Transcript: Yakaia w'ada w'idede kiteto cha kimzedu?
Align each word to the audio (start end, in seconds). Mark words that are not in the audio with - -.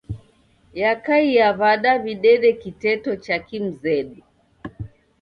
Yakaia 0.81 1.47
w'ada 1.59 1.91
w'idede 2.03 2.49
kiteto 2.61 3.11
cha 3.23 3.37
kimzedu? 3.47 4.21